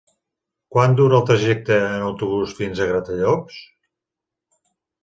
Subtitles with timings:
[0.75, 3.63] Quant dura el trajecte en autobús fins a Gratallops?